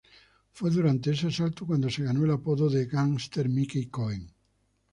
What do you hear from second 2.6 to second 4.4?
de "gángster Mickey Cohen".